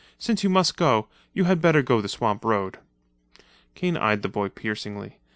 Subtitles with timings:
[0.17, 2.79] Since you must go, you had better go the swamp road."
[3.75, 5.19] Kane eyed the boy piercingly.